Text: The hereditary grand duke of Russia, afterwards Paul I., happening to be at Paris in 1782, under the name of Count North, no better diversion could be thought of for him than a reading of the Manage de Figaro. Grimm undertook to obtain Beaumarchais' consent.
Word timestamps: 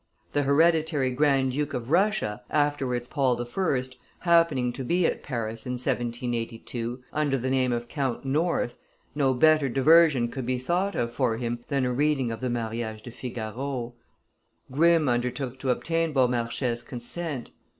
The 0.33 0.41
hereditary 0.41 1.11
grand 1.11 1.51
duke 1.51 1.75
of 1.75 1.91
Russia, 1.91 2.41
afterwards 2.49 3.07
Paul 3.07 3.39
I., 3.39 3.81
happening 4.21 4.73
to 4.73 4.83
be 4.83 5.05
at 5.05 5.21
Paris 5.21 5.67
in 5.67 5.73
1782, 5.73 7.03
under 7.13 7.37
the 7.37 7.51
name 7.51 7.71
of 7.71 7.87
Count 7.87 8.25
North, 8.25 8.79
no 9.13 9.35
better 9.35 9.69
diversion 9.69 10.29
could 10.29 10.47
be 10.47 10.57
thought 10.57 10.95
of 10.95 11.13
for 11.13 11.37
him 11.37 11.59
than 11.67 11.85
a 11.85 11.93
reading 11.93 12.31
of 12.31 12.41
the 12.41 12.49
Manage 12.49 13.03
de 13.03 13.11
Figaro. 13.11 13.93
Grimm 14.71 15.07
undertook 15.07 15.59
to 15.59 15.69
obtain 15.69 16.13
Beaumarchais' 16.13 16.81
consent. 16.81 17.51